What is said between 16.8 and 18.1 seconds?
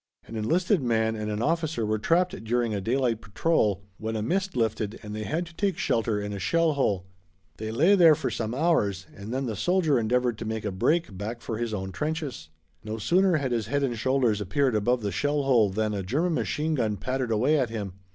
pattered away at him.